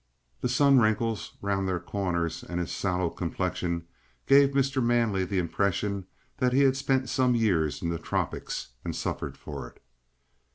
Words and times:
The 0.39 0.49
sun 0.49 0.79
wrinkles 0.79 1.37
round 1.43 1.67
their 1.67 1.79
corners 1.79 2.43
and 2.43 2.59
his 2.59 2.71
sallow 2.71 3.11
complexion 3.11 3.85
gave 4.25 4.49
Mr. 4.49 4.83
Manley 4.83 5.25
the 5.25 5.37
impression 5.37 6.07
that 6.37 6.53
he 6.53 6.61
had 6.61 6.75
spent 6.75 7.07
some 7.07 7.35
years 7.35 7.83
in 7.83 7.89
the 7.89 7.99
tropics 7.99 8.69
and 8.83 8.95
suffered 8.95 9.37
for 9.37 9.67
it. 9.67 9.79